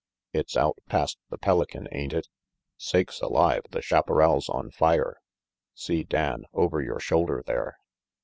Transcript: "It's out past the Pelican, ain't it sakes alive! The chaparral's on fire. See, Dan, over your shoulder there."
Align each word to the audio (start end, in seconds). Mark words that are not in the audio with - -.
"It's 0.33 0.57
out 0.57 0.79
past 0.89 1.19
the 1.29 1.37
Pelican, 1.37 1.87
ain't 1.91 2.11
it 2.11 2.27
sakes 2.75 3.21
alive! 3.21 3.61
The 3.69 3.83
chaparral's 3.83 4.49
on 4.49 4.71
fire. 4.71 5.21
See, 5.75 6.03
Dan, 6.03 6.45
over 6.53 6.81
your 6.81 6.99
shoulder 6.99 7.43
there." 7.45 7.77